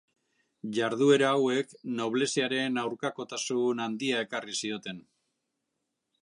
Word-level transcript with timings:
Jarduera 0.77 1.27
hauek 1.33 1.75
nobleziaren 1.99 2.81
aurkakotasun 2.85 3.85
handia 3.85 4.25
ekarri 4.29 4.57
zioten. 4.65 5.05